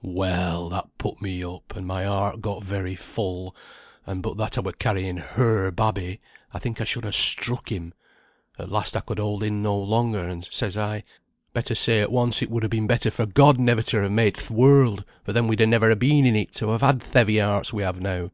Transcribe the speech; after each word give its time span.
"Well! 0.00 0.70
that 0.70 0.88
put 0.96 1.20
me 1.20 1.44
up, 1.44 1.76
and 1.76 1.86
my 1.86 2.04
heart 2.04 2.40
got 2.40 2.64
very 2.64 2.94
full, 2.94 3.54
and 4.06 4.22
but 4.22 4.38
that 4.38 4.56
I 4.56 4.62
were 4.62 4.72
carrying 4.72 5.18
her 5.18 5.70
babby, 5.70 6.18
I 6.50 6.58
think 6.58 6.80
I 6.80 6.84
should 6.84 7.04
ha' 7.04 7.12
struck 7.12 7.68
him. 7.70 7.92
At 8.58 8.70
last 8.70 8.96
I 8.96 9.00
could 9.00 9.18
hold 9.18 9.42
in 9.42 9.62
no 9.62 9.76
longer, 9.76 10.26
and 10.26 10.48
says 10.50 10.78
I, 10.78 11.02
"'Better 11.52 11.74
say 11.74 12.00
at 12.00 12.10
once 12.10 12.40
it 12.40 12.48
would 12.48 12.64
ha' 12.64 12.70
been 12.70 12.86
better 12.86 13.10
for 13.10 13.26
God 13.26 13.58
never 13.58 13.82
to 13.82 14.08
ha' 14.08 14.10
made 14.10 14.36
th' 14.36 14.50
world, 14.50 15.04
for 15.24 15.34
then 15.34 15.46
we'd 15.46 15.60
never 15.68 15.92
ha' 15.94 15.98
been 15.98 16.24
in 16.24 16.36
it, 16.36 16.52
to 16.52 16.70
have 16.70 16.80
had 16.80 17.02
th' 17.02 17.12
heavy 17.12 17.38
hearts 17.38 17.74
we 17.74 17.82
have 17.82 18.00
now.' 18.00 18.30